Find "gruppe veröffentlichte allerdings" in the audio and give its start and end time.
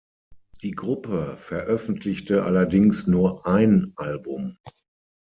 0.71-3.05